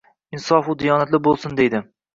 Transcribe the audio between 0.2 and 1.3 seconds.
Insofu diyonatli